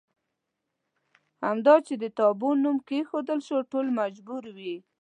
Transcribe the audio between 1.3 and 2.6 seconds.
همدا چې د تابو